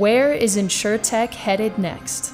[0.00, 2.32] Where is InsureTech headed next?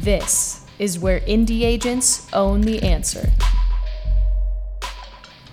[0.00, 3.32] This is where indie agents own the answer.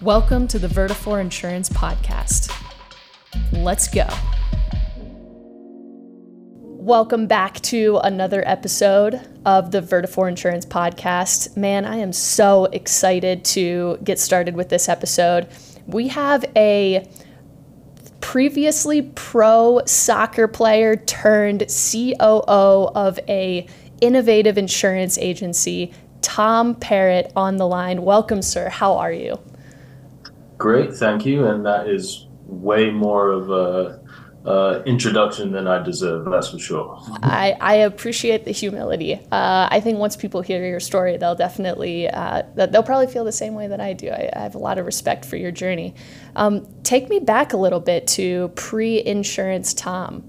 [0.03, 2.55] Welcome to the Vertafore Insurance Podcast.
[3.51, 4.07] Let's go.
[6.61, 11.57] Welcome back to another episode of the Vertafore Insurance Podcast.
[11.57, 15.47] Man, I am so excited to get started with this episode.
[15.87, 17.09] We have a
[18.29, 23.65] previously pro soccer player turned COO of a
[24.01, 28.03] innovative insurance agency, Tom Parratt, on the line.
[28.03, 28.69] Welcome, sir.
[28.69, 29.39] How are you?
[30.59, 31.47] Great, thank you.
[31.47, 33.99] And that is way more of a
[34.45, 36.99] uh, introduction than I deserve, that's for sure.
[37.21, 39.15] I, I appreciate the humility.
[39.31, 43.31] Uh, I think once people hear your story, they'll definitely, uh, they'll probably feel the
[43.31, 44.09] same way that I do.
[44.09, 45.93] I, I have a lot of respect for your journey.
[46.35, 50.21] Um, take me back a little bit to pre-insurance Tom.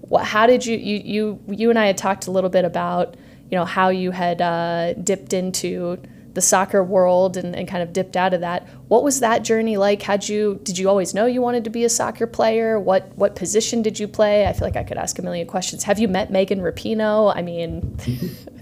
[0.00, 3.16] What, how did you, you, you, you and I had talked a little bit about,
[3.50, 6.02] you know, how you had uh, dipped into
[6.34, 8.68] the soccer world and, and kind of dipped out of that.
[8.88, 10.02] What was that journey like?
[10.02, 12.78] Had you did you always know you wanted to be a soccer player?
[12.78, 14.46] What what position did you play?
[14.46, 15.84] I feel like I could ask a million questions.
[15.84, 17.34] Have you met Megan Rapinoe?
[17.34, 17.98] I mean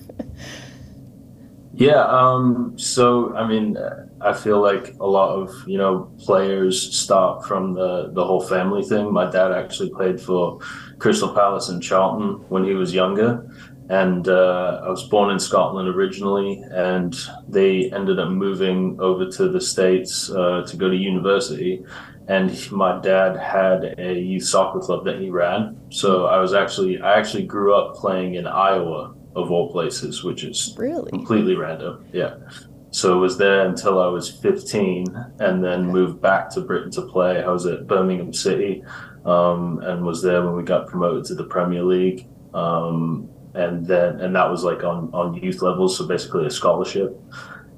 [1.75, 3.78] Yeah, um, so I mean,
[4.20, 8.83] I feel like a lot of you know players start from the the whole family
[8.83, 9.12] thing.
[9.12, 10.59] My dad actually played for
[10.98, 13.50] Crystal Palace and Charlton when he was younger,
[13.92, 17.14] and uh, I was born in Scotland originally, and
[17.46, 21.84] they ended up moving over to the states uh, to go to university.
[22.26, 27.02] And my dad had a youth soccer club that he ran, so I was actually
[27.02, 32.06] I actually grew up playing in Iowa of all places, which is really completely random.
[32.14, 32.36] Yeah.
[32.92, 35.06] So I was there until I was 15,
[35.40, 37.42] and then moved back to Britain to play.
[37.42, 38.84] I was at Birmingham City,
[39.26, 42.26] um, and was there when we got promoted to the Premier League.
[42.54, 47.19] Um, and then and that was like on on youth levels, so basically a scholarship.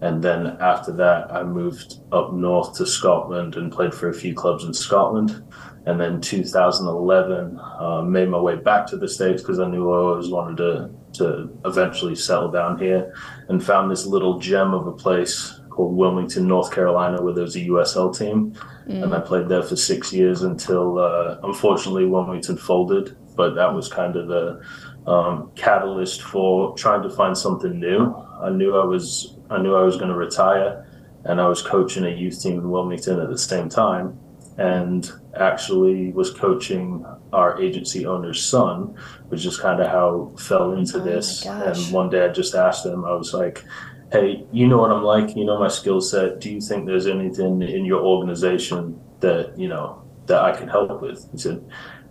[0.01, 4.35] And then after that, I moved up north to Scotland and played for a few
[4.35, 5.43] clubs in Scotland.
[5.87, 9.97] And then 2011, uh, made my way back to the States because I knew I
[9.97, 13.15] always wanted to, to eventually settle down here
[13.49, 17.57] and found this little gem of a place called Wilmington, North Carolina, where there was
[17.57, 18.53] a USL team.
[18.87, 19.05] Mm.
[19.05, 23.17] And I played there for six years until, uh, unfortunately, Wilmington folded.
[23.37, 24.63] But that was kind of the
[25.07, 28.15] um, catalyst for trying to find something new.
[28.41, 30.87] I knew I was I knew I was going to retire,
[31.25, 34.19] and I was coaching a youth team in Wilmington at the same time,
[34.57, 38.95] and actually was coaching our agency owner's son,
[39.29, 41.45] which is kind of how I fell into oh this.
[41.45, 43.65] And one day I just asked him, I was like,
[44.11, 45.37] "Hey, you know what I'm like.
[45.37, 46.41] You know my skill set.
[46.41, 51.03] Do you think there's anything in your organization that you know that I can help
[51.03, 51.63] with?" He said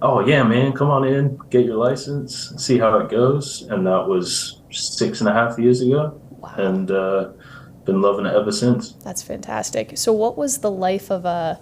[0.03, 3.63] oh yeah, man, come on in, get your license, see how it goes.
[3.63, 6.53] And that was six and a half years ago, wow.
[6.57, 7.29] and uh,
[7.85, 8.91] been loving it ever since.
[9.03, 9.97] That's fantastic.
[9.97, 11.59] So, what was the life of a?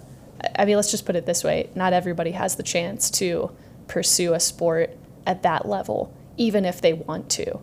[0.56, 3.50] I mean, let's just put it this way: not everybody has the chance to
[3.86, 7.54] pursue a sport at that level, even if they want to.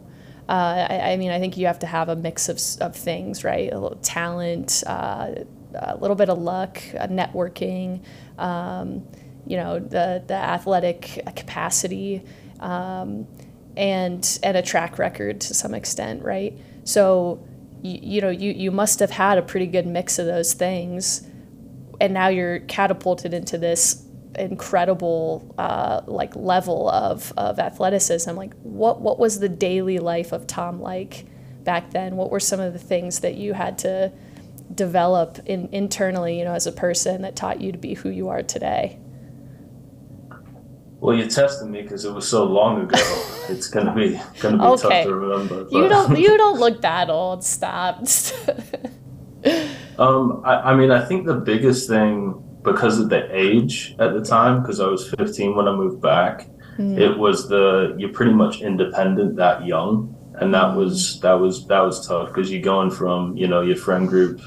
[0.48, 3.44] Uh, I, I, mean, I think you have to have a mix of, of things,
[3.44, 3.72] right?
[3.72, 5.36] A little talent, uh,
[5.76, 8.02] a little bit of luck, uh, networking.
[8.40, 9.06] Um,
[9.50, 12.24] you know the the athletic capacity
[12.60, 13.28] um,
[13.76, 16.56] and and a track record to some extent, right?
[16.84, 17.44] So
[17.82, 21.28] you, you know you you must have had a pretty good mix of those things,
[22.00, 24.06] and now you're catapulted into this
[24.38, 28.30] incredible uh, like level of, of athleticism.
[28.36, 31.26] Like what what was the daily life of tom like
[31.64, 32.18] back then?
[32.18, 34.12] What were some of the things that you had to
[34.76, 38.30] develop in, internally you know as a person that taught you to be who you
[38.30, 39.00] are today
[41.00, 42.98] well, you're testing me because it was so long ago.
[43.50, 44.82] it's gonna be gonna be okay.
[44.82, 45.64] tough to remember.
[45.64, 45.72] But.
[45.72, 47.44] You don't you don't look that old.
[47.44, 48.00] Stop.
[49.98, 54.22] um, I, I mean, I think the biggest thing because of the age at the
[54.24, 57.00] time, because I was 15 when I moved back, mm.
[57.00, 61.80] it was the you're pretty much independent that young, and that was that was that
[61.80, 64.42] was tough because you're going from you know your friend group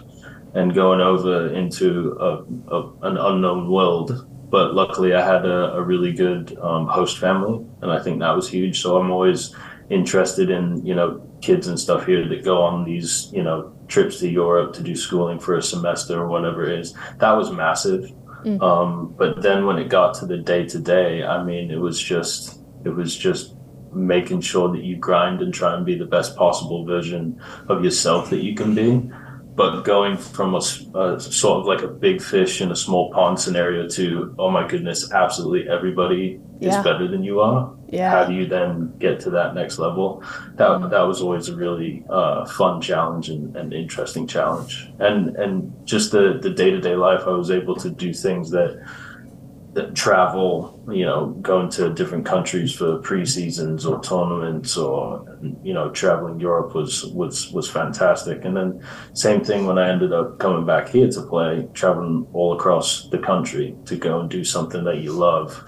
[0.55, 2.45] and going over into a,
[2.75, 7.67] a an unknown world but luckily I had a, a really good um, host family,
[7.81, 8.83] and I think that was huge.
[8.83, 9.57] So I'm always
[9.89, 14.21] interested in you know kids and stuff here that go on these you know trips
[14.21, 16.95] to Europe to do schooling for a semester or whatever it is.
[17.19, 18.03] That was massive.
[18.45, 18.61] Mm-hmm.
[18.63, 21.99] Um, but then when it got to the day to day, I mean, it was
[21.99, 23.55] just it was just
[23.95, 28.29] making sure that you grind and try and be the best possible version of yourself
[28.31, 29.11] that you can be.
[29.55, 30.63] But going from a,
[30.99, 34.67] a sort of like a big fish in a small pond scenario to oh my
[34.67, 36.79] goodness, absolutely everybody Yeah.
[36.79, 37.63] is better than you are.
[37.99, 40.23] yeah How do you then get to that next level?
[40.59, 40.91] That Mm.
[40.95, 44.73] that was always a really uh, fun challenge and, and interesting challenge.
[45.09, 45.53] And and
[45.93, 48.71] just the the day to day life, I was able to do things that
[49.75, 55.91] that travel, you know, going to different countries for pre-seasons or tournaments or you know,
[55.91, 58.45] traveling Europe was was was fantastic.
[58.45, 62.53] And then same thing when I ended up coming back here to play, traveling all
[62.53, 65.63] across the country to go and do something that you love.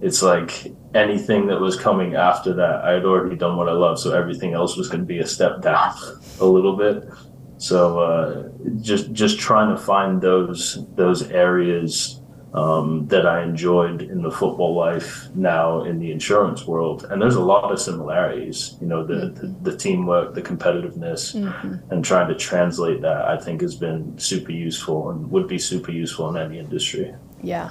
[0.00, 3.98] It's like anything that was coming after that, I had already done what I love,
[3.98, 5.94] so everything else was going to be a step down
[6.40, 7.04] a little bit.
[7.58, 8.48] So uh,
[8.80, 12.19] just just trying to find those those areas
[12.52, 17.36] um, that I enjoyed in the football life now in the insurance world, and there's
[17.36, 18.76] a lot of similarities.
[18.80, 21.80] You know, the the, the teamwork, the competitiveness, Mhm.
[21.90, 25.92] and trying to translate that, I think, has been super useful and would be super
[25.92, 27.14] useful in any industry.
[27.42, 27.70] Yeah.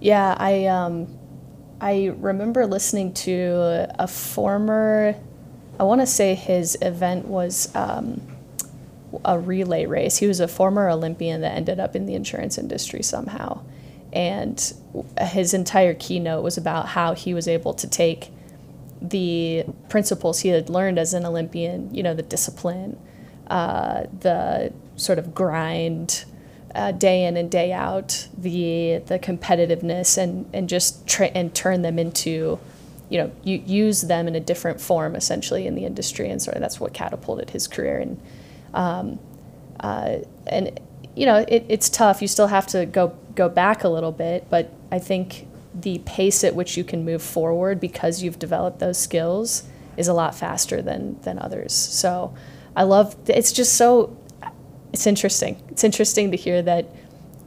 [0.00, 1.08] Yeah, I um
[1.80, 5.14] I remember listening to a former
[5.78, 8.20] I want to say his event was um
[9.24, 10.18] a relay race.
[10.18, 13.60] He was a former Olympian that ended up in the insurance industry somehow.
[14.12, 14.72] And
[15.20, 18.30] his entire keynote was about how he was able to take
[19.00, 22.98] the principles he had learned as an Olympian, you know, the discipline,
[23.48, 26.24] uh, the sort of grind,
[26.74, 31.82] uh, day in and day out, the the competitiveness, and and just tra- and turn
[31.82, 32.58] them into,
[33.08, 36.56] you know, you use them in a different form essentially in the industry, and sort
[36.56, 37.98] of that's what catapulted his career.
[37.98, 38.20] And
[38.74, 39.18] um,
[39.80, 40.78] uh, and
[41.16, 42.22] you know, it, it's tough.
[42.22, 43.08] You still have to go
[43.40, 47.22] go back a little bit, but I think the pace at which you can move
[47.22, 49.64] forward because you've developed those skills
[49.96, 51.72] is a lot faster than than others.
[51.72, 52.34] So
[52.76, 54.14] I love it's just so
[54.92, 55.62] it's interesting.
[55.70, 56.84] It's interesting to hear that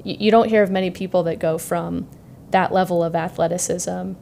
[0.05, 2.07] you, don't hear of many people that go from
[2.51, 4.13] that level of athleticism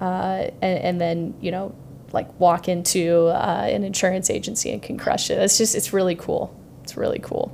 [0.00, 1.74] uh, and, and then you know
[2.12, 5.38] like walk into uh, an insurance agency and can crush it.
[5.38, 6.54] It's just it's really cool.
[6.82, 7.52] It's really cool.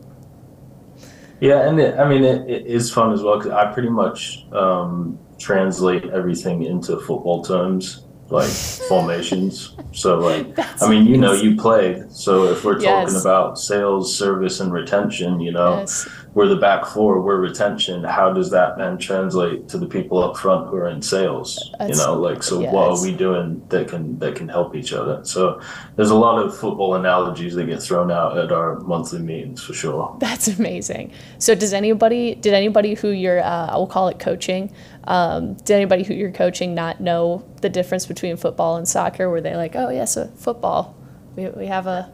[1.40, 4.46] Yeah, and it, I mean, it, it is fun as well because I pretty much
[4.52, 8.48] um, translate everything into football terms, like
[8.88, 9.76] formations.
[9.92, 12.10] So, like, That's I mean, you know, you played.
[12.10, 13.20] So, if we're talking Yes.
[13.20, 16.08] about sales, service, and retention, you know, Yes.
[16.34, 18.02] We're the back four, we're retention.
[18.02, 21.72] How does that then translate to the people up front who are in sales?
[21.80, 24.92] you know, like, so yeah, what are we doing that can that can help each
[24.92, 25.24] other?
[25.24, 25.60] So,
[25.94, 29.74] there's a lot of football analogies that get thrown out at our monthly meetings for
[29.74, 30.16] sure.
[30.20, 31.12] That's amazing.
[31.38, 34.72] So does anybody did anybody who you're uh, I will call it coaching?
[35.04, 39.30] Um, did anybody who you're coaching not know the difference between football and soccer?
[39.30, 40.96] Were they like, oh yes, a football?
[41.36, 42.12] We, we have a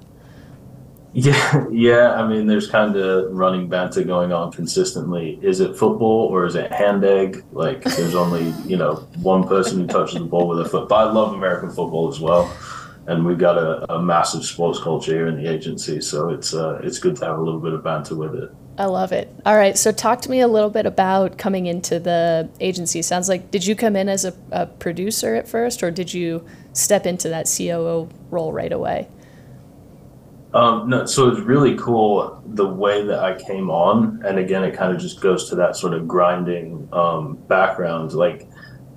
[1.14, 2.12] Yeah, yeah.
[2.14, 5.40] I mean, there's kind of running banter going on consistently.
[5.42, 7.44] Is it football or is it hand egg?
[7.50, 10.88] Like, there's only you know one person who touches the ball with a foot.
[10.88, 12.56] But I love American football as well,
[13.08, 16.00] and we've got a, a massive sports culture here in the agency.
[16.00, 18.50] So it's uh, it's good to have a little bit of banter with it.
[18.78, 19.34] I love it.
[19.44, 23.02] All right, so talk to me a little bit about coming into the agency.
[23.02, 26.46] Sounds like did you come in as a, a producer at first, or did you
[26.72, 29.08] step into that COO role right away?
[30.52, 34.74] Um, no, so it's really cool the way that I came on, and again, it
[34.74, 38.12] kind of just goes to that sort of grinding um, background.
[38.12, 38.48] Like,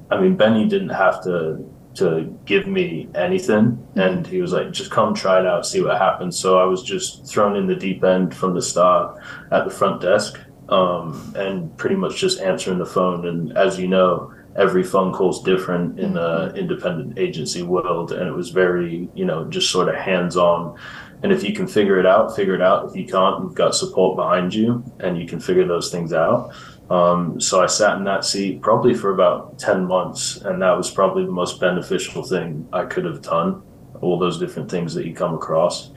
[0.10, 4.90] I mean, Benny didn't have to to give me anything, and he was like, "Just
[4.90, 8.04] come try it out, see what happens." So I was just thrown in the deep
[8.04, 9.20] end from the start
[9.52, 13.28] at the front desk, um, and pretty much just answering the phone.
[13.28, 18.34] And as you know, every phone call's different in the independent agency world, and it
[18.34, 20.78] was very, you know, just sort of hands on.
[21.24, 22.90] And if you can figure it out, figure it out.
[22.90, 26.54] If you can't, you've got support behind you, and you can figure those things out.
[26.90, 30.92] Um, so I sat in that seat probably for about 10 months, and that was
[30.92, 33.64] probably the most beneficial thing I could have done.
[34.02, 35.92] All those different things that you come across.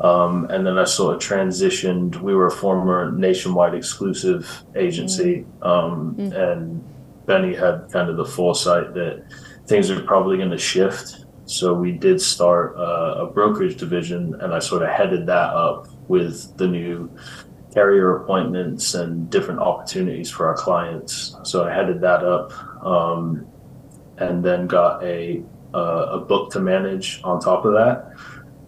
[0.00, 2.16] Um, and then I sort of transitioned.
[2.20, 6.84] We were a former nationwide exclusive agency, um, and
[7.24, 9.24] Benny had kind of the foresight that
[9.66, 11.25] things are probably going to shift.
[11.46, 15.88] So we did start uh, a brokerage division, and I sort of headed that up
[16.08, 17.10] with the new
[17.72, 21.36] carrier appointments and different opportunities for our clients.
[21.44, 22.52] So I headed that up,
[22.84, 23.46] um,
[24.18, 28.12] and then got a uh, a book to manage on top of that.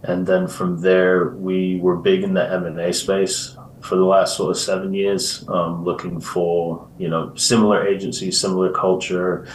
[0.03, 4.03] And then from there, we were big in the M and A space for the
[4.03, 9.47] last sort of seven years, um, looking for you know similar agencies, similar culture.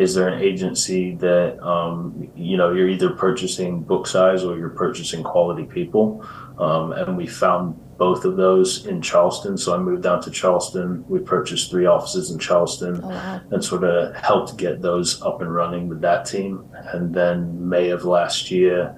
[0.00, 4.70] Is there an agency that um, you know you're either purchasing book size or you're
[4.84, 6.24] purchasing quality people?
[6.58, 9.58] Um, and we found both of those in Charleston.
[9.58, 11.04] So I moved down to Charleston.
[11.06, 13.40] We purchased three offices in Charleston Oh, wow.
[13.50, 16.64] and sort of helped get those up and running with that team.
[16.94, 18.94] And then May of last year,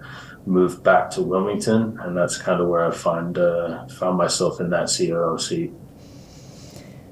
[0.47, 4.71] moved back to Wilmington, and that's kind of where I find uh, found myself in
[4.71, 5.73] that COO seat.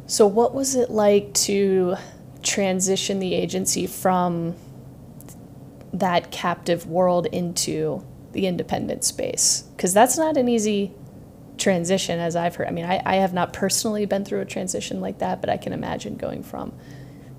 [0.06, 1.96] So, what was it like to
[2.42, 4.56] transition the agency from
[5.92, 9.62] that captive world into the independent space?
[9.76, 10.92] Because that's not an easy
[11.58, 12.68] transition, as I've heard.
[12.68, 15.56] I mean, I, I have not personally been through a transition like that, but I
[15.56, 16.72] can imagine going from,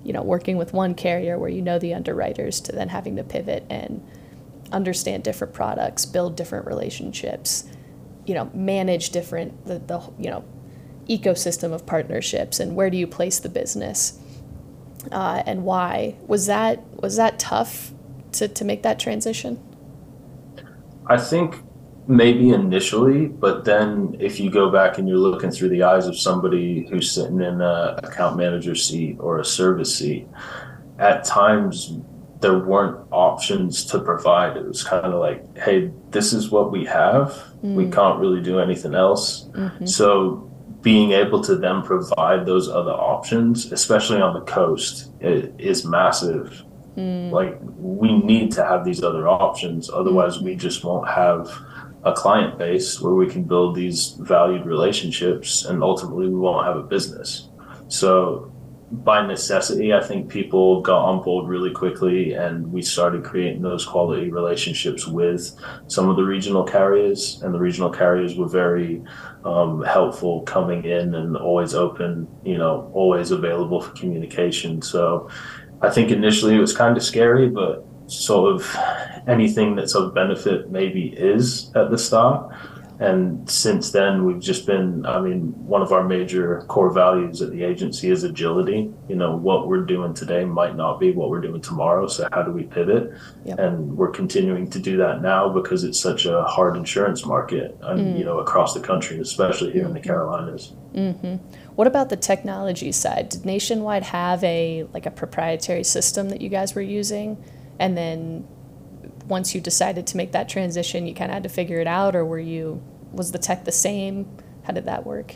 [0.04, 3.24] you know, working with one carrier where you know the underwriters to then having to
[3.24, 4.06] pivot and
[4.70, 7.64] understand different products, build different relationships,
[8.24, 10.44] you know, manage different the, the you know
[11.08, 14.18] ecosystem of partnerships and where do you place the business
[15.10, 17.92] uh, and why was that was that tough
[18.32, 19.58] to, to make that transition
[21.06, 21.56] I think
[22.06, 26.18] maybe initially, but then if you go back and you're looking through the eyes of
[26.18, 30.26] somebody who's sitting in a account manager seat or a service seat,
[30.98, 31.96] at times
[32.40, 34.56] there weren't options to provide.
[34.56, 37.40] It was kind of like, hey, this is what we have.
[37.62, 39.48] We can't really do anything else.
[39.52, 39.88] Mhm.
[39.88, 40.50] So
[40.82, 46.64] being able to then provide those other options, especially on the coast, is massive.
[46.94, 47.30] Hmm.
[47.30, 51.50] Like we need to have these other options, otherwise we just won't have
[52.04, 56.76] a client base where we can build these valued relationships, and ultimately we won't have
[56.76, 57.48] a business.
[57.88, 58.51] So
[58.92, 63.86] by necessity, I think people got on board really quickly, and we started creating those
[63.86, 65.56] quality relationships with
[65.86, 69.02] some of the regional carriers, and the regional carriers were very
[69.46, 74.82] um, helpful coming in and always open, you know, always available for communication.
[74.82, 75.30] So
[75.80, 78.76] I think initially it was kind of scary, but sort of
[79.26, 82.54] anything that's of benefit maybe is at the start.
[83.02, 87.50] And since then, we've just been, I mean, one of our major core values at
[87.50, 88.92] the agency is agility.
[89.08, 92.06] You know, what we're doing today might not be what we're doing tomorrow.
[92.06, 93.12] So, how do we pivot?
[93.44, 93.58] Yep.
[93.58, 98.18] And we're continuing to do that now because it's such a hard insurance market, and,
[98.18, 100.08] you know, across the country, especially here in the mm-hmm.
[100.08, 100.72] Carolinas.
[100.94, 101.36] hmm
[101.74, 106.48] what about the technology side did nationwide have a like a proprietary system that you
[106.48, 107.42] guys were using
[107.78, 108.46] and then
[109.26, 112.14] once you decided to make that transition you kind of had to figure it out
[112.14, 112.82] or were you
[113.12, 114.26] was the tech the same
[114.64, 115.34] how did that work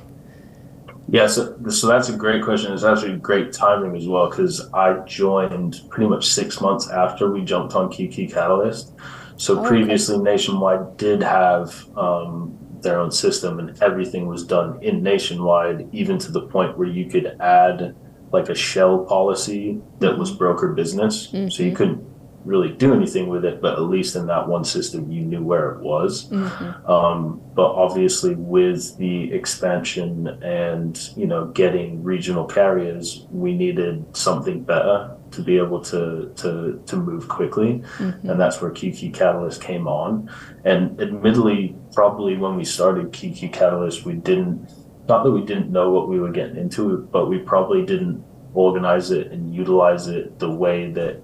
[1.09, 2.73] Yeah, so, so that's a great question.
[2.73, 7.45] It's actually great timing as well because I joined pretty much six months after we
[7.45, 8.93] jumped on QQ Catalyst.
[9.37, 9.69] So Oh, okay.
[9.69, 16.19] previously, Nationwide did have um, their own system, and everything was done in Nationwide, even
[16.19, 17.95] to the point where you could add
[18.33, 21.29] like a shell policy that was broker business.
[21.31, 21.77] So you Mhm.
[21.77, 22.03] couldn't
[22.47, 25.73] really do anything with it, but at least in that one system, you knew where
[25.73, 26.29] it was.
[26.31, 26.91] mm-hmm.
[26.91, 34.63] Um, but obviously, with the expansion and you know getting regional carriers, we needed something
[34.63, 38.31] better to be able to to to move quickly, Mm-hmm.
[38.31, 40.31] and that's where QQ Catalyst came on.
[40.65, 44.71] And admittedly, probably when we started QQ Catalyst, we didn't
[45.09, 48.25] not that we didn't know what we were getting into, but we probably didn't
[48.55, 51.23] organize it and utilize it the way that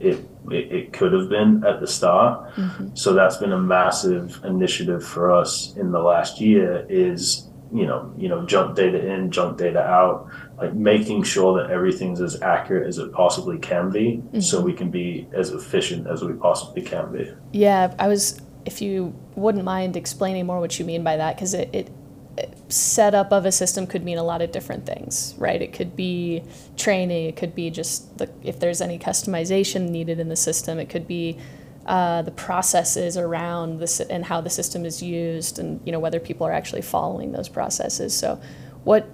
[0.00, 2.54] it it, it could have been at the start.
[2.56, 2.88] Mm-hmm.
[2.94, 8.12] So that's been a massive initiative for us in the last year is, you know,
[8.16, 12.86] you know, junk data in, junk data out, like making sure that everything's as accurate
[12.86, 17.12] as it possibly can be so we can be as efficient as we possibly can
[17.12, 17.32] be.
[17.52, 18.40] Yeah, I was.
[18.64, 21.90] If you wouldn't mind explaining more what you mean by that, because it, it
[22.68, 25.60] setup of a system could mean a lot of different things, right?
[25.60, 26.42] It could be
[26.76, 27.26] training.
[27.26, 30.78] It could be just the, if there's any customization needed in the system.
[30.78, 31.38] It could be
[31.86, 36.18] uh, the processes around this and how the system is used, and you know whether
[36.18, 38.16] people are actually following those processes.
[38.16, 38.40] So,
[38.84, 39.08] what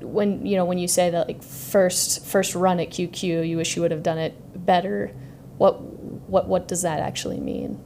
[0.00, 3.74] when you know when you say that like first first run at QQ, you wish
[3.76, 5.10] you would have done it better.
[5.58, 7.82] What what what does that actually mean?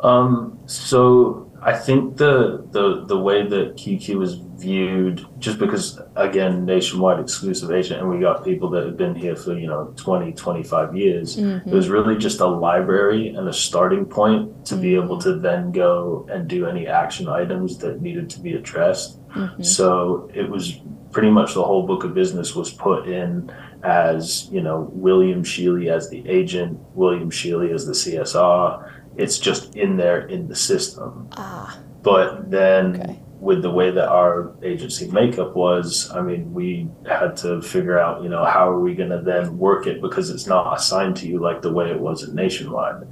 [0.00, 6.64] Um, so I think the the the way that QQ was viewed, just because again,
[6.64, 10.32] nationwide exclusive agent, and we got people that had been here for you know 20,
[10.32, 11.36] 25 years.
[11.36, 11.68] Mm-hmm.
[11.68, 15.04] It was really just a library and a starting point to be mm-hmm.
[15.04, 19.20] able to then go and do any action items that needed to be addressed.
[19.30, 19.62] Mm-hmm.
[19.62, 23.50] So it was pretty much the whole book of business was put in
[23.82, 28.94] as you know William Shealy as the agent, William Shealy as the CSR.
[29.18, 31.28] It's just in there in the system.
[31.36, 33.18] Ah, But then Okay.
[33.40, 38.22] with the way that our agency makeup was, I mean, we had to figure out,
[38.22, 41.26] you know, how are we going to then work it because it's not assigned to
[41.28, 43.02] you like the way it was at Nationwide.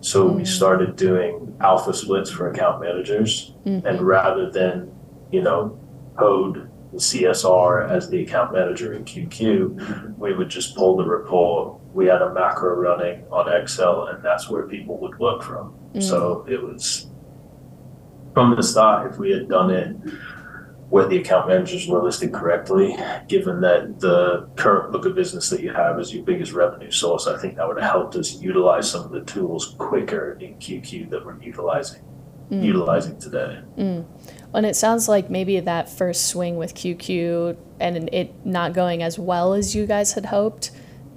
[0.00, 0.46] So we Mm.
[0.46, 3.54] started doing alpha splits for account managers.
[3.64, 3.84] Mhm.
[3.84, 4.90] And rather than,
[5.30, 5.78] you know,
[6.18, 11.80] code the CSR as the account manager in QQ, we would just pull the report.
[11.94, 15.74] We had a macro running on Excel, and that's where people would work from.
[15.94, 16.02] Mm.
[16.02, 17.06] So it was
[18.34, 19.96] from the start, if we had done it
[20.90, 22.94] where the account managers were listed correctly,
[23.26, 27.26] given that the current book of business that you have is your biggest revenue source,
[27.26, 31.08] I think that would have helped us utilize some of the tools quicker in QQ
[31.08, 32.02] that we're utilizing
[32.52, 32.64] Mm.
[32.64, 33.60] utilizing today.
[33.78, 34.04] Mm.
[34.54, 39.18] And it sounds like maybe that first swing with QQ and it not going as
[39.18, 40.70] well as you guys had hoped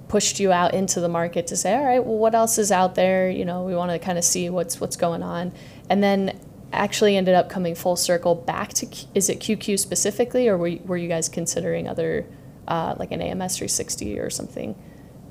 [0.08, 2.96] pushed you out into the market to say, all right, well, what else is out
[2.96, 3.30] there?
[3.30, 5.52] You know, we want to kind of see what's what's going on,
[5.90, 6.40] and then
[6.72, 10.82] actually ended up coming full circle back to is it QQ specifically, or were you,
[10.86, 12.26] were you guys considering other
[12.68, 14.76] uh, like an AMS 360 or something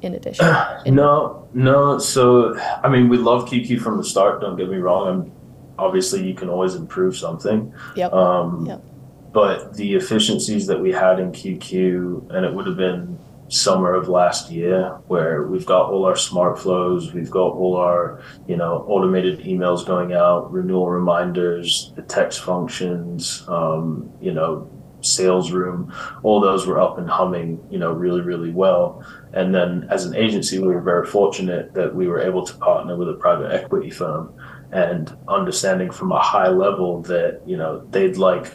[0.03, 0.47] in addition?
[0.85, 1.99] In- No, no.
[1.99, 4.41] So, I mean, we love QQ from the start.
[4.41, 5.09] Don't get me wrong.
[5.09, 5.33] I'm,
[5.79, 7.73] obviously, you can always improve something.
[7.97, 8.13] Yep.
[8.13, 8.85] Um, Yep.
[9.33, 14.09] But the efficiencies that we had in QQ, and it would have been summer of
[14.09, 18.85] last year, where we've got all our smart flows, we've got all our, you know,
[18.89, 26.41] automated emails going out, renewal reminders, the text functions, um, you know, sales room, all
[26.41, 29.05] those were up and humming, you know, really, really well.
[29.33, 32.97] And then as an agency, we were very fortunate that we were able to partner
[32.97, 34.33] with a private equity firm
[34.75, 38.47] and understanding from a high level that, you know, they'd like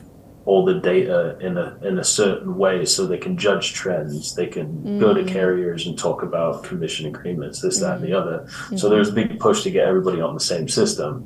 [0.45, 4.35] all the data in a in a certain way so they can judge trends.
[4.35, 5.27] They can go to Mm.
[5.27, 8.45] carriers and talk about commission agreements, this, that, and the other.
[8.75, 8.89] So Mhm.
[8.91, 11.25] there's a big push to get everybody on the same system.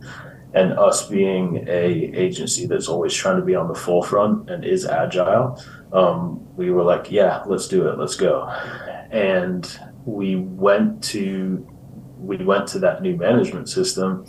[0.53, 1.85] And us being a
[2.25, 5.57] agency that's always trying to be on the forefront and is agile,
[5.93, 8.47] um, we were like, yeah, let's do it, let's go.
[9.09, 9.63] And
[10.05, 11.65] we went to
[12.23, 14.25] we went to that new management system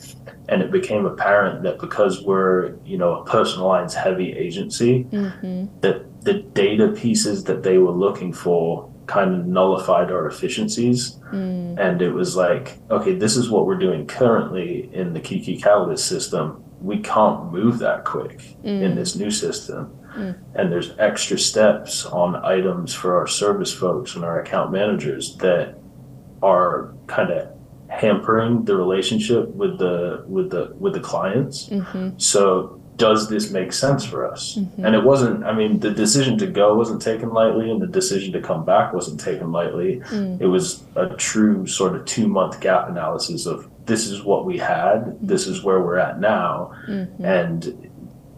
[0.48, 5.68] and it became apparent that because we're, you know, a personal lines heavy agency, Mhm.
[5.80, 11.78] that the data pieces that they were looking for kind of nullified our efficiencies Mm.
[11.78, 16.06] and it was like, okay, this is what we're doing currently in the QQ Catalyst
[16.06, 16.62] system.
[16.82, 18.94] We can't move that quick in Mm.
[18.96, 19.90] this new system.
[20.18, 20.34] Mm.
[20.54, 25.74] And there's extra steps on items for our service folks and our account managers that
[26.42, 27.48] are kind of
[28.00, 31.68] hampering the relationship with the with the with the clients.
[31.68, 32.20] Mhm.
[32.20, 34.56] So does this make sense for us?
[34.56, 34.84] Mhm.
[34.84, 38.32] And it wasn't, I mean, the decision to go wasn't taken lightly and the decision
[38.34, 40.40] to come back wasn't taken lightly Mm.
[40.40, 44.58] it was a true sort of two month gap analysis of this is what we
[44.58, 47.08] had, this is where we're at now, Mhm.
[47.20, 47.74] and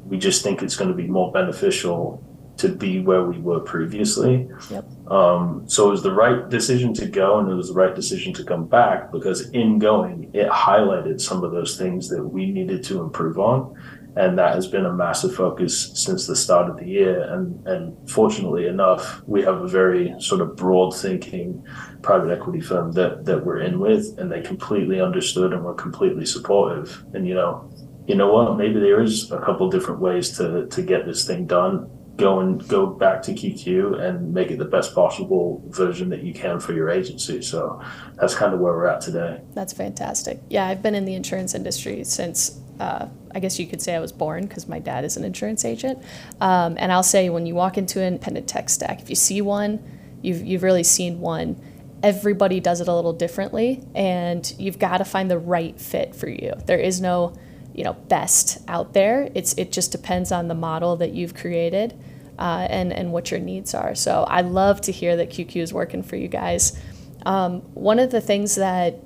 [0.09, 2.21] we just think it's going to be more beneficial
[2.59, 4.49] to be where we were previously.
[4.71, 4.85] Yep.
[5.11, 8.33] Um, so it was the right decision to go, and it was the right decision
[8.35, 12.83] to come back because in going, it highlighted some of those things that we needed
[12.85, 13.75] to improve on.
[14.17, 17.31] And that has been a massive focus since the start of the year.
[17.31, 21.63] And, and fortunately enough, we have a very sort of broad thinking
[22.01, 26.25] private equity firm that, that we're in with, and they completely understood and were completely
[26.25, 27.05] supportive.
[27.13, 27.71] And, you know,
[28.07, 28.57] you know what?
[28.57, 31.91] Maybe there is a couple different ways to, to get this thing done.
[32.17, 36.33] Go and go back to QQ and make it the best possible version that you
[36.33, 37.43] can for your agency.
[37.43, 37.83] So
[38.15, 39.41] that's kind of where we're at today.
[39.55, 40.41] That's fantastic.
[40.49, 44.01] Yeah, I've been in the insurance industry since uh, I guess you could say I
[44.01, 46.03] was born because my dad is an insurance agent.
[46.41, 49.41] Um, and I'll say when you walk into an independent tech stack, if you see
[49.41, 49.83] one,
[50.23, 51.61] you've you've really seen one.
[52.03, 56.29] Everybody does it a little differently, and you've got to find the right fit for
[56.29, 56.53] you.
[56.67, 57.37] There is no,
[57.77, 59.31] you know, best out there.
[59.35, 61.99] It's it just depends on the model that you've created.
[62.39, 63.95] Uh, and, and what your needs are.
[63.95, 66.79] So I love to hear that QQ is working for you guys.
[67.25, 68.97] Um, one of the things that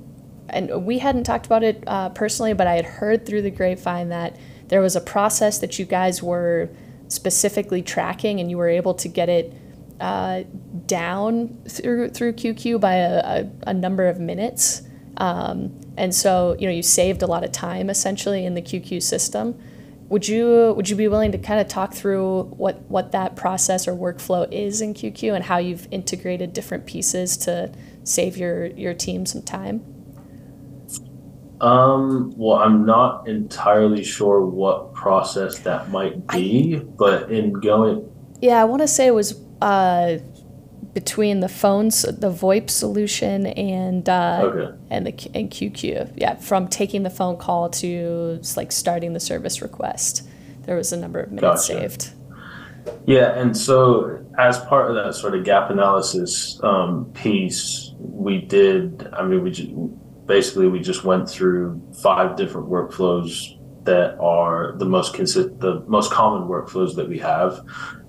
[0.52, 4.08] and we hadn't talked about it uh, personally, but I had heard through the grapevine
[4.10, 4.36] that
[4.68, 6.70] there was a process that you guys were
[7.08, 9.52] specifically tracking, and you were able to get it
[10.00, 10.44] uh,
[10.86, 14.82] down through through QQ by a, a, a number of minutes.
[15.16, 19.02] Um, and so, you know, you saved a lot of time essentially in the QQ
[19.02, 19.60] system.
[20.08, 23.86] Would you would you be willing to kind of talk through what what that process
[23.86, 28.92] or workflow is in QQ and how you've integrated different pieces to save your your
[28.92, 29.84] team some time?
[31.60, 38.60] Um, well, I'm not entirely sure what process that might be, but in going, Yeah,
[38.60, 40.18] I want to say it was uh,
[40.94, 46.14] between the phones, the VoIP solution, and uh, okay, and the and QQ.
[46.16, 50.28] Yeah, from taking the phone call to like starting the service request,
[50.62, 51.80] there was a number of minutes Gotcha.
[51.80, 52.12] saved.
[53.06, 59.08] yeah, and so as part of that sort of gap analysis um, piece, we did.
[59.12, 59.70] I mean, we just,
[60.26, 66.10] basically we just went through five different workflows that are the most consist the most
[66.10, 67.60] common workflows that we have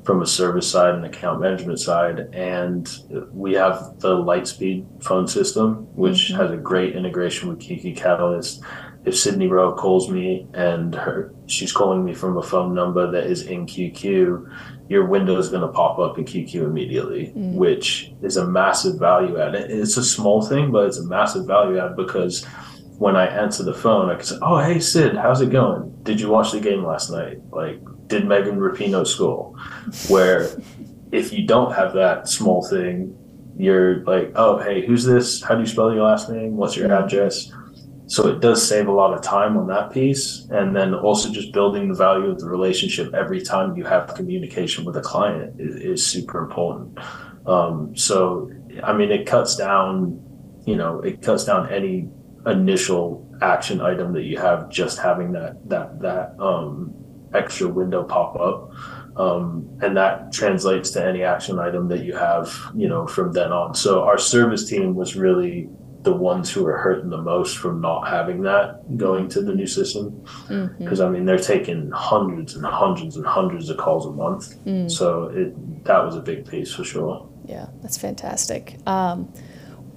[0.03, 2.89] from a service side and account management side and
[3.33, 6.37] we have the lightspeed phone system which Mhm.
[6.37, 8.61] has a great integration with QQ Catalyst
[9.03, 13.25] if sydney rowe calls me and her she's calling me from a phone number that
[13.25, 14.45] is in qq
[14.89, 17.55] your window is going to pop up in qq immediately Mm.
[17.55, 21.77] which is a massive value add it's a small thing but it's a massive value
[21.79, 22.45] add because
[22.99, 25.91] when I answer the phone, I can say, "Oh, hey Sid, how's it going?
[26.03, 27.39] Did you watch the game last night?
[27.51, 27.79] Like,
[28.11, 29.57] did Megan Rapinoe school,
[30.09, 30.49] Where
[31.11, 33.17] if you don't have that small thing,
[33.57, 35.41] you're like, "Oh, hey, who's this?
[35.41, 36.57] How do you spell your last name?
[36.57, 37.51] What's your address?"
[38.07, 41.53] So it does save a lot of time on that piece, and then also just
[41.53, 45.75] building the value of the relationship every time you have communication with a client is,
[45.75, 46.99] is super important.
[47.45, 48.51] Um, so,
[48.83, 50.21] I mean, it cuts down,
[50.65, 52.09] you know, it cuts down any
[52.45, 56.93] initial action item that you have just having that that that um,
[57.33, 58.71] extra window pop up
[59.17, 63.51] um, and that translates to any action item that you have you know from then
[63.51, 65.69] on so our service team was really
[66.03, 69.67] the ones who are hurting the most from not having that going to the new
[69.67, 70.77] system Mhm.
[70.79, 74.89] because i mean they're taking hundreds and hundreds and hundreds of calls a month Mm.
[74.89, 78.77] so it that was a big piece for sure Yeah, that's fantastic.
[78.87, 79.27] Um,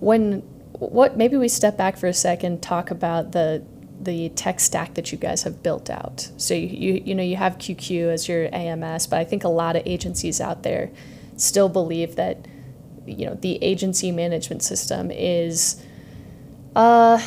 [0.00, 0.42] when
[0.78, 3.62] what maybe we step back for a second, talk about the
[4.00, 6.30] the tech stack that you guys have built out.
[6.36, 9.48] So you you, you know you have QQ as your AMS, but I think a
[9.48, 10.90] lot of agencies out there
[11.36, 12.46] still believe that
[13.06, 15.82] you know the agency management system is
[16.76, 17.20] uh,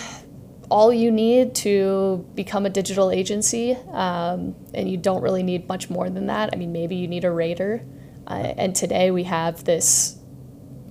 [0.69, 5.89] all you need to become a digital agency, um, and you don't really need much
[5.89, 6.49] more than that.
[6.51, 7.84] I mean, maybe you need a rater.
[8.27, 10.17] Uh, and today we have this,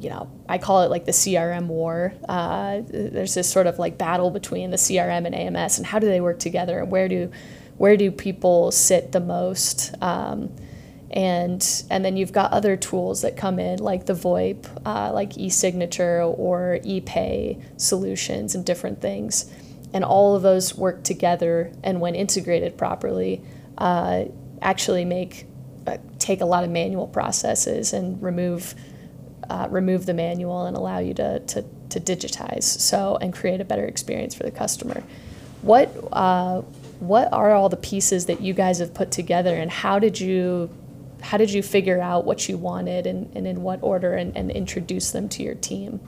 [0.07, 2.14] you know, I call it like the CRM war.
[2.29, 6.07] Uh, there's this sort of like battle between the CRM and AMS, and how do
[6.07, 7.29] they work together, and where do,
[7.77, 10.01] where do people sit the most?
[10.01, 10.55] Um,
[11.11, 15.37] and and then you've got other tools that come in like the VoIP, uh, like
[15.37, 19.53] e-signature or e-pay solutions and different things,
[19.92, 23.42] and all of those work together and when integrated properly,
[23.79, 24.27] uh,
[24.62, 25.47] actually make
[25.88, 28.77] uh, take a lot of manual processes and remove
[29.49, 33.65] uh, remove the manual and allow you to, to to digitize so and create a
[33.65, 35.03] better experience for the customer.
[35.63, 36.63] What uh,
[37.01, 40.71] what are all the pieces that you guys have put together and how did you
[41.21, 44.51] how did you figure out what you wanted and, and in what order and, and
[44.51, 46.01] introduce them to your team?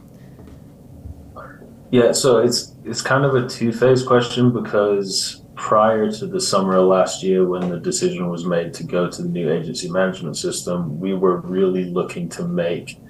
[1.90, 6.86] Yeah, so it's it's kind of a two-phase question because prior to the summer of
[6.86, 11.00] last year when the decision was made to go to the new agency management system,
[11.00, 13.00] we were really looking to make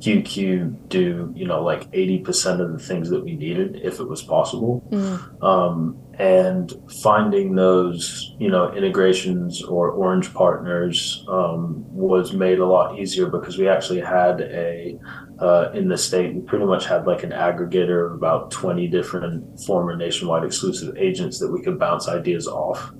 [0.00, 4.22] QQ do, you know, like 80% of the things that we needed if it was
[4.22, 4.86] possible.
[4.90, 12.66] Mm, Um, and finding those, you know, integrations or orange partners um, was made a
[12.66, 14.98] lot easier because we actually had a
[15.38, 19.60] uh, in the state, we pretty much had like an aggregator of about 20 different
[19.60, 22.92] former nationwide exclusive agents that we could bounce ideas off.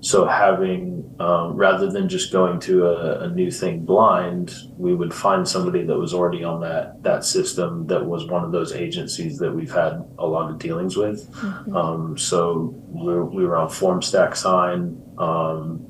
[0.00, 5.14] So having, um, rather than just going to a, a new thing blind, we would
[5.14, 9.38] find somebody that was already on that that system that was one of those agencies
[9.38, 11.30] that we've had a lot of dealings with.
[11.32, 11.74] mhm.
[11.74, 15.86] Um, so we were, we were on FormStack Sign, um,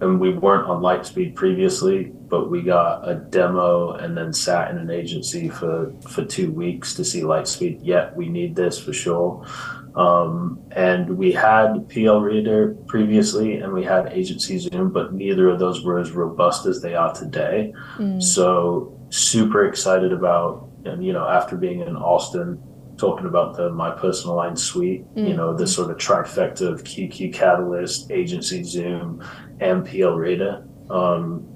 [0.00, 4.76] and we weren't on Lightspeed previously, but we got a demo and then sat in
[4.76, 7.78] an agency for for two weeks to see Lightspeed.
[7.82, 9.46] Yeah, we need this for sure.
[9.94, 15.60] Um, and we had PL Rater previously, and we had Agency Zoom, but neither of
[15.60, 17.72] those were as robust as they are today.
[17.98, 22.60] Mm, So super excited about, and you know, after being in Austin,
[22.96, 27.32] talking about the my personal line suite, you know, the sort of trifecta of QQ
[27.32, 29.22] Catalyst, Agency Zoom,
[29.60, 30.64] and PL Rater.
[30.90, 31.53] Um,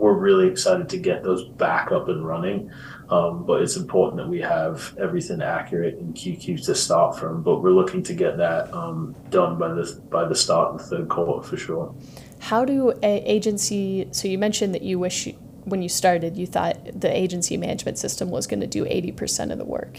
[0.00, 2.72] we're really excited to get those back up and running.
[3.10, 7.42] Um, but it's important that we have everything accurate in QQ to start from.
[7.42, 10.84] But we're looking to get that um, done by the by the start of the
[10.84, 11.94] third quarter for sure.
[12.38, 14.08] How do a agency?
[14.12, 15.32] So you mentioned that you wish you,
[15.64, 19.52] when you started you thought the agency management system was going to do eighty percent
[19.52, 19.98] of the work,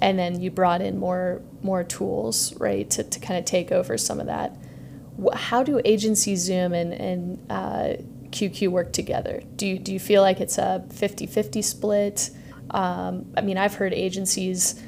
[0.00, 3.98] and then you brought in more more tools, right, to, to kind of take over
[3.98, 4.56] some of that.
[5.34, 7.94] How do agency Zoom and and uh,
[8.36, 9.42] QQ work together?
[9.56, 12.30] Do you do you feel like it's a 50-50 split?
[12.70, 14.82] Um, I mean, I've heard agencies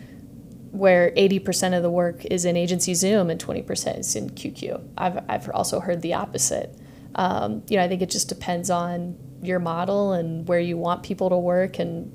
[0.71, 4.87] where 80% of the work is in agency Zoom and 20% is in QQ.
[4.99, 6.75] I've, I've also heard the opposite.
[7.15, 11.03] Um, you know, I think it just depends on your model and where you want
[11.03, 12.13] people to work and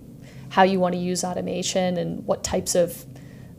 [0.49, 3.05] how you want to use automation and what types of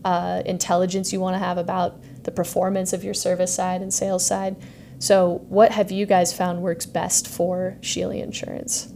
[0.04, 4.24] uh, intelligence you want to have about the performance of your service side and sales
[4.24, 4.56] side.
[4.98, 8.92] So, what have you guys found works best for Shealy Insurance?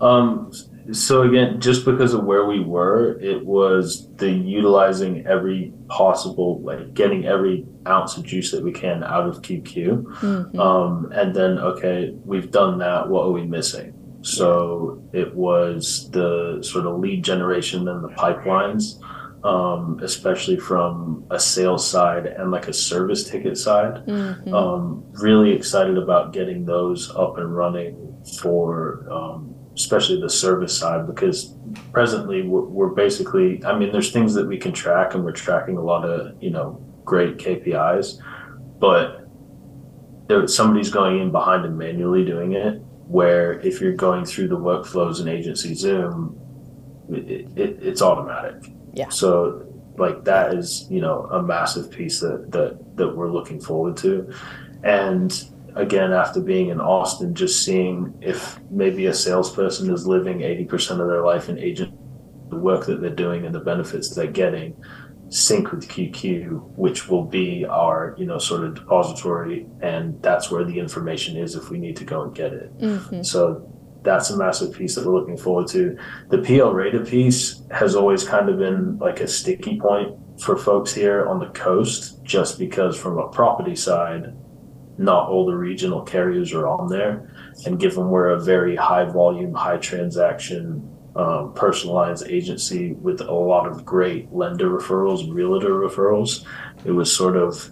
[0.00, 0.52] Um,
[0.90, 6.92] so again, just because of where we were, it was the utilizing every possible, like
[6.94, 10.02] getting every ounce of juice that we can out of QQ.
[10.02, 10.58] Mm-hmm.
[10.58, 13.08] Um, and then, okay, we've done that.
[13.08, 13.94] What are we missing?
[14.22, 19.00] So it was the sort of lead generation and the pipelines,
[19.44, 24.06] um, especially from a sales side and like a service ticket side.
[24.06, 24.54] Mm-hmm.
[24.54, 31.06] Um, really excited about getting those up and running for um, especially the service side
[31.06, 31.54] because
[31.92, 35.76] presently we're, we're, basically i mean there's things that we can track and we're tracking
[35.78, 36.72] a lot of you know
[37.04, 38.18] great kpis
[38.78, 39.26] but
[40.28, 42.74] there somebody's going in behind and manually doing it
[43.06, 46.38] where if you're going through the workflows in agency zoom
[47.08, 49.66] it, it, it's automatic yeah so
[49.98, 54.32] like that is you know a massive piece that that that we're looking forward to
[54.82, 61.00] and again after being in Austin, just seeing if maybe a salesperson is living 80%
[61.00, 61.94] of their life in agent,
[62.50, 64.76] the work that they're doing and the benefits they're getting
[65.28, 69.66] sync with QQ, which will be our, you know, sort of depository.
[69.80, 72.78] And that's where the information is if we need to go and get it.
[72.78, 73.22] Mm-hmm.
[73.22, 73.71] So
[74.02, 75.96] that's a massive piece that we're looking forward to.
[76.28, 80.92] The PL rated piece has always kind of been like a sticky point for folks
[80.92, 84.34] here on the coast, just because from a property side,
[84.98, 87.30] not all the regional carriers are on there.
[87.66, 93.66] And given we're a very high volume, high transaction, um, personalized agency with a lot
[93.66, 96.44] of great lender referrals, realtor referrals,
[96.84, 97.70] it was sort of,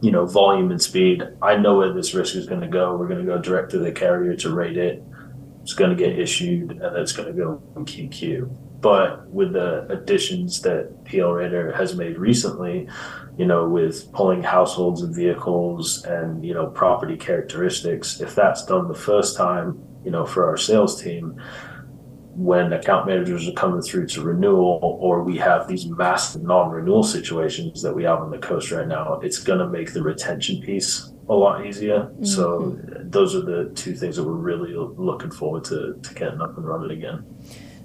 [0.00, 1.22] you know, volume and speed.
[1.42, 2.96] I know where this risk is going to go.
[2.96, 5.02] We're going to go direct to the carrier to rate it.
[5.62, 8.80] It's going to get issued, and it's going to go in QQ.
[8.80, 11.36] But with the additions that PL
[11.74, 12.88] has made recently,
[13.36, 18.88] you know, with pulling households and vehicles and, you know, property characteristics, if that's done
[18.88, 21.40] the first time, you know, for our sales team,
[22.34, 27.82] when account managers are coming through to renewal or we have these massive non-renewal situations
[27.82, 31.12] that we have on the coast right now, it's going to make the retention piece
[31.28, 32.00] a lot easier.
[32.00, 32.24] Mm-hmm.
[32.24, 36.56] So those are the two things that we're really looking forward to, to getting up
[36.56, 37.24] and running again.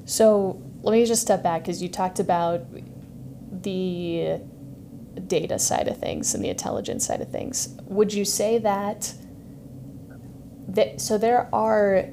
[0.05, 2.65] So let me just step back because you talked about
[3.63, 4.39] the
[5.27, 7.75] data side of things and the intelligence side of things.
[7.85, 9.13] Would you say that,
[10.67, 12.09] that so there are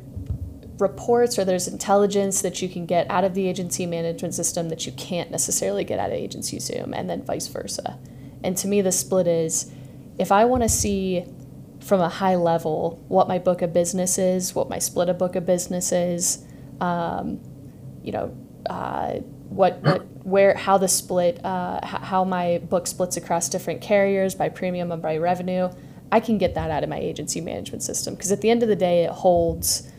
[0.79, 4.87] reports or there's intelligence that you can get out of the agency management system that
[4.87, 7.99] you can't necessarily get out of agency Zoom and then vice versa.
[8.43, 9.71] And to me the split is
[10.19, 11.25] if I want to see
[11.81, 15.37] from a high level what my book of business is, what my split of book
[15.37, 16.45] of business is,
[16.81, 17.41] um,
[18.03, 18.37] you know,
[18.69, 19.15] uh,
[19.49, 24.49] what, what where how the split uh, how my book splits across different carriers by
[24.49, 25.69] premium and by revenue
[26.11, 28.15] i can get that out of my agency management system.
[28.15, 29.91] Because at the end of the day it holds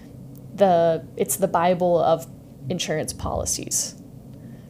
[0.56, 2.28] the it's the bible of
[2.70, 3.96] insurance policies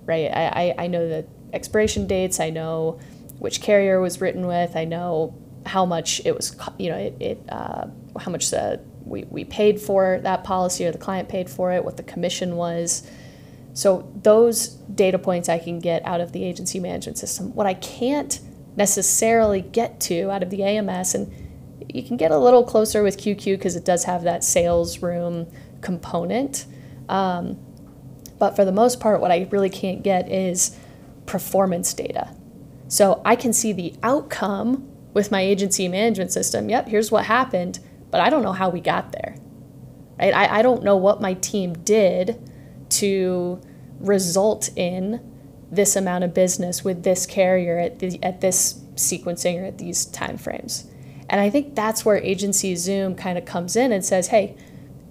[0.06, 0.29] right?
[0.34, 2.99] I, I, I know the expiration dates i know
[3.43, 7.45] which carrier was written with i know how much it was you know it, it
[7.49, 7.88] uh,
[8.19, 11.84] how much the, we, we paid for that policy or the client paid for it
[11.86, 13.10] what the commission was
[13.73, 17.53] so those data points I can get out of the agency management system.
[17.56, 18.39] What I can't
[18.75, 21.32] necessarily get to out of the AMS, and
[21.89, 25.47] you can get a little closer with QQ because it does have that sales room
[25.82, 26.65] component.
[27.10, 27.60] Um,
[28.38, 30.77] but for the most part, what I really can't get is
[31.25, 32.29] performance data.
[32.93, 36.69] So I can see the outcome with my agency management system.
[36.69, 37.79] Yep, here's what happened,
[38.12, 39.36] but I don't know how we got there.
[40.19, 40.32] Right?
[40.32, 42.39] I, I don't know what my team did
[42.89, 43.60] to
[43.99, 45.27] result in
[45.71, 50.06] this amount of business with this carrier at, the, at this sequencing or at these
[50.06, 50.86] time frames.
[51.29, 54.56] And I think that's where agency Zoom kind of comes in and says, hey,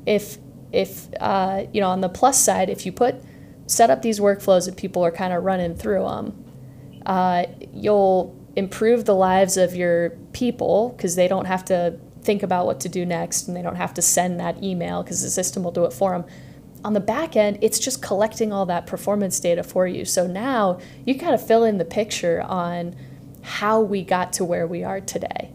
[0.07, 0.39] if
[0.71, 3.17] if uh, you know on the plus side, if you put
[3.67, 6.52] set up these workflows and people are kind of running through them,
[7.07, 12.67] uh, you'll improve the lives of your people because they don't have to think about
[12.67, 15.63] what to do next and they don't have to send that email because the system
[15.63, 16.25] will do it for them
[16.85, 20.05] on the back end, it's just collecting all that performance data for you.
[20.05, 22.97] So now you kind of fill in the picture on
[23.43, 25.53] how we got to where we are today.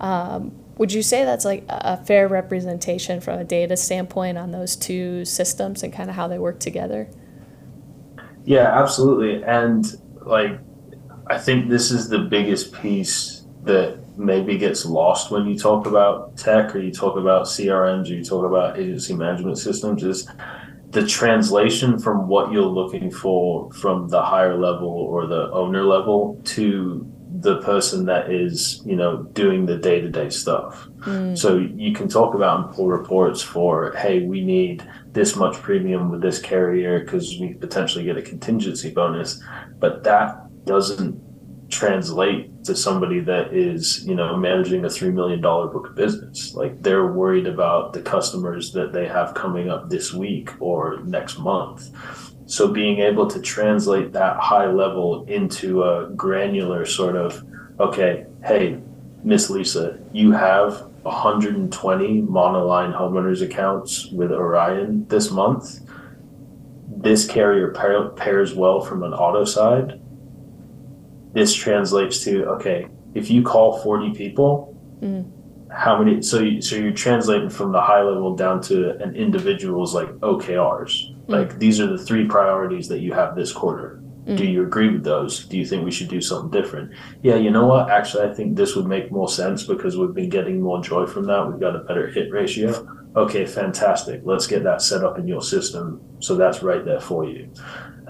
[0.00, 4.76] Um, would you say that's like a fair representation from a data standpoint on those
[4.76, 7.10] two systems and kind of how they work together?
[8.44, 9.42] Yeah, absolutely.
[9.44, 9.84] And
[10.22, 10.58] like,
[11.30, 16.36] I think this is the biggest piece that maybe gets lost when you talk about
[16.36, 20.28] tech or you talk about CRMs or you talk about agency management systems is
[20.90, 26.40] the translation from what you're looking for from the higher level or the owner level
[26.44, 31.38] to the person that is you know doing the day-to-day stuff mm.
[31.38, 36.10] so you can talk about and pull reports for hey we need this much premium
[36.10, 39.40] with this carrier because we potentially get a contingency bonus
[39.78, 41.20] but that doesn't
[41.70, 46.54] translate to somebody that is you know managing a three million dollar book of business.
[46.54, 51.38] Like they're worried about the customers that they have coming up this week or next
[51.38, 51.90] month.
[52.46, 57.42] So being able to translate that high level into a granular sort of
[57.78, 58.78] okay hey
[59.22, 65.80] miss lisa you have 120 monoline homeowners accounts with orion this month.
[66.88, 69.99] This carrier pairs well from an auto side
[71.32, 75.30] this translates to okay, if you call 40 people, mm.
[75.72, 76.22] how many?
[76.22, 81.10] So, you, so you're translating from the high level down to an individual's like OKRs.
[81.10, 81.28] Mm.
[81.28, 84.00] Like these are the three priorities that you have this quarter.
[84.26, 84.36] Mm.
[84.36, 85.46] Do you agree with those?
[85.46, 86.92] Do you think we should do something different?
[87.22, 87.90] Yeah, you know what?
[87.90, 91.24] Actually, I think this would make more sense because we've been getting more joy from
[91.26, 91.48] that.
[91.48, 92.86] We've got a better hit ratio.
[93.16, 94.20] Okay, fantastic.
[94.24, 96.00] Let's get that set up in your system.
[96.20, 97.50] So that's right there for you.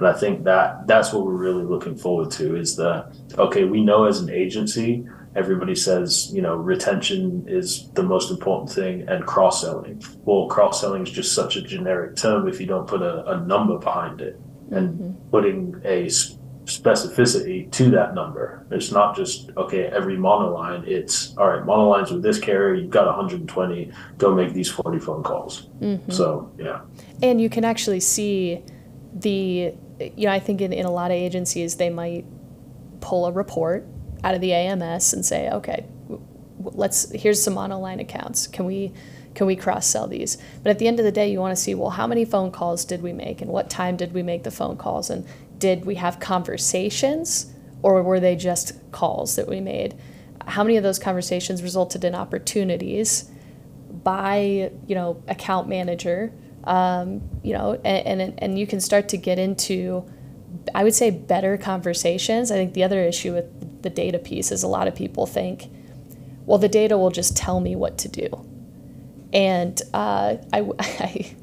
[0.01, 3.85] And I think that that's what we're really looking forward to is that, okay, we
[3.85, 9.27] know as an agency, everybody says, you know, retention is the most important thing and
[9.27, 10.03] cross selling.
[10.25, 13.41] Well, cross selling is just such a generic term if you don't put a, a
[13.43, 15.31] number behind it and mm-hmm.
[15.31, 16.07] putting a
[16.65, 18.67] specificity to that number.
[18.71, 23.05] It's not just, okay, every monoline, it's all right, monolines with this carrier, you've got
[23.07, 25.69] 120, go make these 40 phone calls.
[25.81, 26.11] Mm-hmm.
[26.11, 26.81] So, yeah.
[27.23, 28.63] And you can actually see
[29.13, 32.25] the you know, I think in, in a lot of agencies, they might
[33.01, 33.87] pull a report
[34.25, 35.87] out of the AMS and say, okay,
[36.59, 38.47] let's here's some monoline accounts.
[38.47, 38.93] Can we
[39.35, 40.39] can we cross sell these?
[40.63, 42.51] But at the end of the day, you want to see well, how many phone
[42.51, 45.27] calls did we make, and what time did we make the phone calls, and
[45.59, 49.95] did we have conversations, or were they just calls that we made?
[50.47, 53.31] How many of those conversations resulted in opportunities
[54.03, 56.33] by you know account manager
[56.65, 60.05] um, you know, and, and and you can start to get into,
[60.75, 62.51] I would say, better conversations.
[62.51, 65.71] I think the other issue with the data piece is a lot of people think,
[66.45, 68.29] well, the data will just tell me what to do,
[69.33, 71.37] and uh, I, I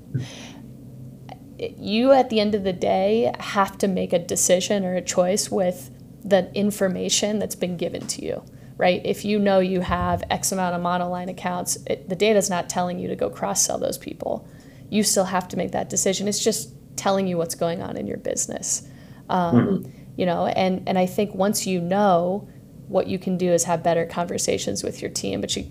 [1.60, 5.50] you at the end of the day have to make a decision or a choice
[5.50, 5.90] with
[6.24, 8.44] the information that's been given to you
[8.78, 9.02] right?
[9.04, 12.70] If you know you have x amount of monoline accounts it, the data is not
[12.70, 14.48] telling you to go cross sell those people
[14.90, 16.28] you still have to make that decision.
[16.28, 18.88] It's just telling you what's going on in your business.
[19.30, 19.92] Um, mm-hmm.
[20.18, 22.50] You know, and, and I think once you know,
[22.88, 25.70] what you can do is have better conversations with your team, but you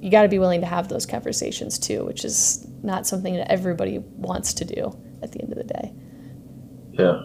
[0.00, 3.50] you got to be willing to have those conversations too, which is not something that
[3.50, 5.94] everybody wants to do at the end of the day.
[6.92, 7.22] Yeah,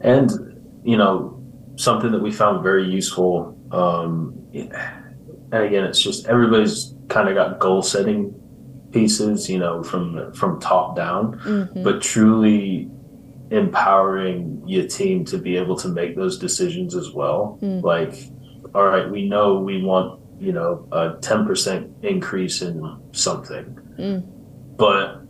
[0.00, 0.30] and
[0.84, 1.42] you know
[1.76, 3.58] something that we found very useful.
[3.72, 8.34] Um, and again, it's just everybody's kind of got goal setting
[8.92, 11.82] pieces, you know, from from top down, mm-hmm.
[11.82, 12.90] but truly
[13.50, 17.58] empowering your team to be able to make those decisions as well.
[17.62, 17.82] Mm.
[17.82, 18.14] Like,
[18.74, 23.78] all right, we know we want, you know, a 10% increase in something.
[23.98, 24.26] Mm.
[24.76, 25.22] But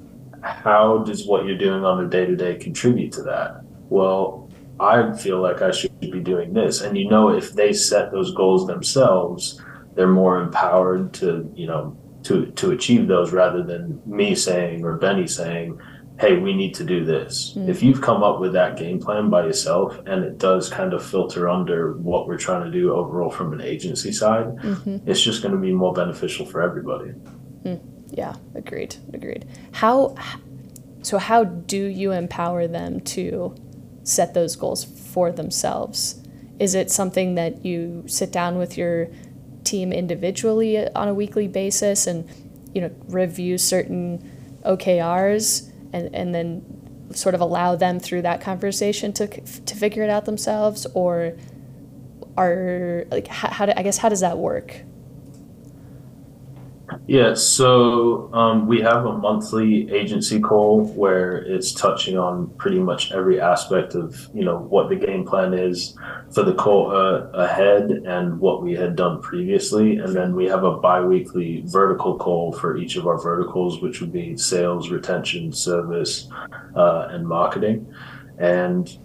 [0.42, 3.61] how does what you're doing on a day to day contribute to that?
[3.88, 6.81] Well, I feel like I should be doing this.
[6.81, 9.61] And you know, if they set those goals themselves,
[9.95, 14.97] they're more empowered to, you know, to to achieve those rather than me saying or
[14.97, 15.79] Benny saying,
[16.19, 17.71] "Hey, we need to do this." Mm-hmm.
[17.71, 21.05] If you've come up with that game plan by yourself and it does kind of
[21.05, 24.99] filter under what we're trying to do overall from an agency side, mm-hmm.
[25.09, 27.12] it's just going to be more beneficial for everybody.
[27.65, 27.81] Mm.
[28.11, 28.97] Yeah, agreed.
[29.12, 29.47] Agreed.
[29.73, 30.15] How
[31.03, 33.55] so how do you empower them to
[34.03, 36.21] set those goals for themselves?
[36.59, 39.09] Is it something that you sit down with your
[39.67, 42.29] team individually on a weekly basis and
[42.75, 44.23] you know review certain
[44.65, 46.65] OKRs and, and then
[47.13, 51.37] sort of allow them through that conversation to to figure it out themselves or
[52.37, 54.83] are like how, how do, I guess how does that work?
[57.09, 63.13] Yeah, so um, we have a monthly agency call where it's touching on pretty much
[63.13, 65.97] every aspect of you know what the game plan is
[66.33, 70.79] for the quarter ahead and what we had done previously, and then we have a
[70.79, 76.29] biweekly vertical call for each of our verticals, which would be sales, retention, service,
[76.75, 77.87] uh, and marketing,
[78.39, 78.99] and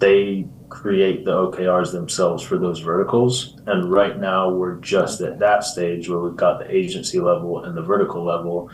[0.00, 3.56] they create the OKRs themselves for those verticals.
[3.66, 7.76] And right now, we're just at that stage where we've got the agency level and
[7.76, 8.70] the vertical level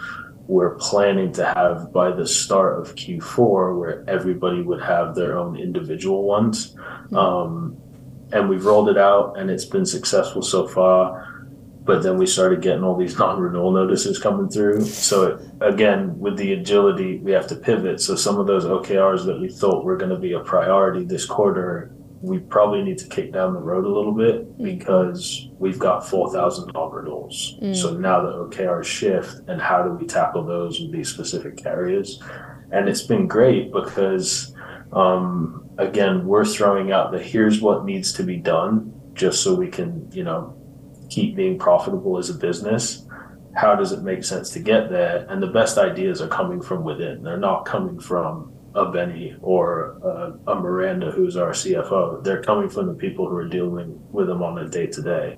[0.49, 5.57] we're planning to have by the start of Q4 where everybody would have their own
[5.57, 6.76] individual ones.
[7.12, 7.76] Um,
[8.32, 11.32] and we've rolled it out and it's been successful so far.
[11.85, 14.83] But then we started getting all these non renewal notices coming through.
[14.83, 18.01] So, again, with the agility, we have to pivot.
[18.01, 21.26] So, some of those OKRs that we thought were going to be a priority this
[21.26, 26.09] quarter, we probably need to kick down the road a little bit because we've got
[26.09, 27.59] 4,000 non renewals.
[27.72, 32.22] So, now the OKRs shift, and how do we tackle those with these specific carriers?
[32.70, 34.55] And it's been great because
[34.93, 39.68] um, again, we're throwing out the here's what needs to be done just so we
[39.68, 40.57] can, you know,
[41.14, 43.06] keep being profitable as a business.
[43.54, 45.26] How does it make sense to get there?
[45.28, 47.22] And the best ideas are coming from within.
[47.22, 52.24] They're not coming from a Benny or a, a Miranda, who's our CFO.
[52.24, 55.36] They're coming from the people who are dealing with them on a day to day.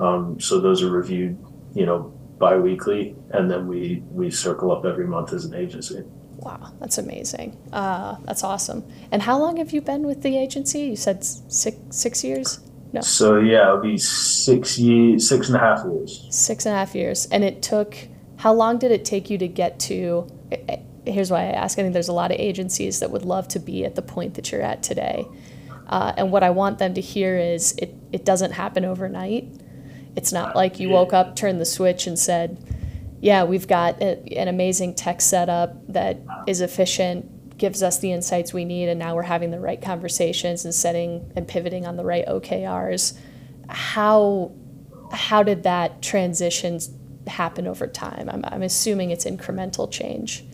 [0.00, 1.38] Um, So those are reviewed,
[1.74, 1.98] you know,
[2.38, 6.02] bi-weekly, and then we we circle up every month as an agency.
[6.38, 7.56] Wow, that's amazing.
[7.72, 8.82] Uh, that's awesome.
[9.12, 10.80] And how long have you been with the agency?
[10.80, 12.58] You said six six years?
[12.92, 16.26] No, So yeah, it'll be six years, six and a half years.
[16.30, 17.26] six and a half years.
[17.26, 17.96] And it took.
[18.36, 20.26] How long did it take you to get to?
[21.06, 21.78] Here's why I ask.
[21.78, 24.34] I think there's a lot of agencies that would love to be at the point
[24.34, 25.26] that you're at today.
[25.88, 29.48] Uh, and what I want them to hear is it, it doesn't happen overnight.
[30.16, 32.58] It's not like you woke up, turned the switch, and said,
[33.20, 37.30] Yeah, we've got a, an amazing tech setup that is efficient,
[37.62, 41.30] gives us the insights we need, and now we're having the right conversations and setting
[41.36, 43.16] and pivoting on the right OKRs.
[43.68, 44.50] How,
[45.12, 46.80] how did that transition
[47.28, 48.28] happen over time?
[48.28, 50.44] I'm, I'm assuming it's incremental change.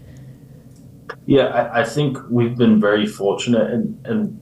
[1.25, 4.39] Yeah, I, I think we've been very fortunate, and and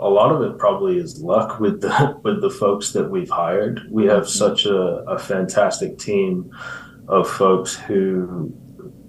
[0.00, 3.82] a lot of it probably is luck with the with the folks that we've hired.
[3.88, 4.44] We have mm-hmm.
[4.44, 6.50] such a, a fantastic team
[7.06, 8.52] of folks who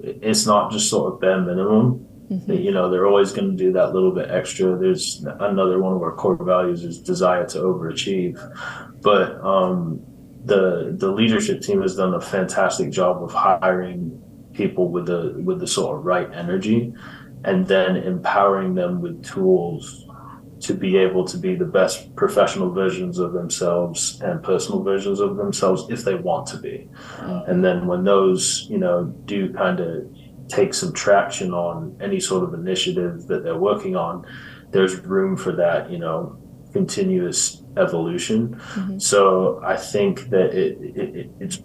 [0.04, 2.08] it's not just sort of bare minimum.
[2.32, 4.78] You know, they're always going to do that little bit extra.
[4.78, 8.40] There's another one of our core values is desire to overachieve,
[9.02, 10.02] but um,
[10.46, 14.22] the the leadership team has done a fantastic job of hiring
[14.54, 16.94] people with the with the sort of right energy
[17.44, 20.08] and then empowering them with tools
[20.62, 25.36] to be able to be the best professional versions of themselves and personal versions of
[25.36, 26.88] themselves if they want to be.
[27.48, 30.08] And then when those you know do kind of
[30.52, 34.26] take some traction on any sort of initiative that they're working on
[34.72, 36.38] there's room for that you know
[36.74, 38.99] continuous evolution mm-hmm.
[38.99, 41.62] so i think that it, it, it it's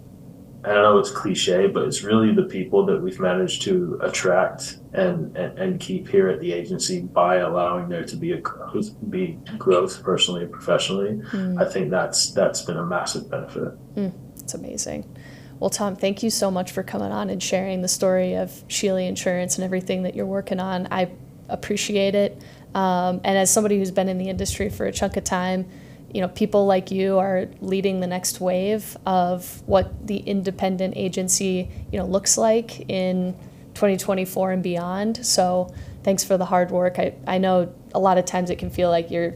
[0.67, 4.79] I don't know it's cliche, but it's really the people that we've managed to attract
[4.91, 8.89] and, and, and keep here at the agency by allowing there to be a growth,
[9.09, 11.21] be growth personally and professionally.
[11.31, 11.61] Mm.
[11.61, 13.95] I think that's that's been a massive benefit.
[13.95, 15.16] Mm, it's amazing.
[15.59, 19.07] Well, Tom, thank you so much for coming on and sharing the story of Shealy
[19.07, 20.87] Insurance and everything that you're working on.
[20.91, 21.09] I
[21.49, 22.39] appreciate it.
[22.75, 25.67] Um, and as somebody who's been in the industry for a chunk of time,
[26.13, 31.69] you know, people like you are leading the next wave of what the independent agency,
[31.91, 33.33] you know, looks like in
[33.73, 35.25] 2024 and beyond.
[35.25, 36.99] So thanks for the hard work.
[36.99, 39.35] I, I know a lot of times it can feel like you're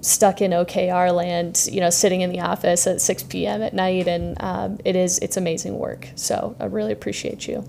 [0.00, 3.62] stuck in OKR land, you know, sitting in the office at 6 p.m.
[3.62, 6.08] at night, and um, it is it's amazing work.
[6.14, 7.64] So I really appreciate you.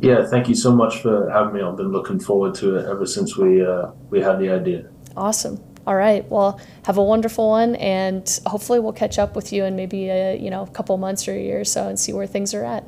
[0.00, 1.62] Yeah, thank you so much for having me.
[1.62, 4.88] I've been looking forward to it ever since we uh, we had the idea.
[5.16, 5.62] Awesome.
[5.86, 6.28] All right.
[6.30, 10.36] Well, have a wonderful one, and hopefully we'll catch up with you in maybe a
[10.36, 12.64] you know a couple months or a year or so and see where things are
[12.64, 12.84] at.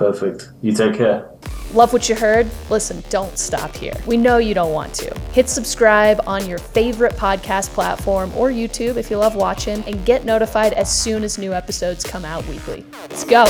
[0.00, 0.48] Perfect.
[0.62, 1.28] You take care.
[1.74, 2.50] Love what you heard?
[2.70, 3.92] Listen, don't stop here.
[4.06, 5.14] We know you don't want to.
[5.32, 10.24] Hit subscribe on your favorite podcast platform or YouTube if you love watching, and get
[10.24, 12.82] notified as soon as new episodes come out weekly.
[13.10, 13.44] Let's go.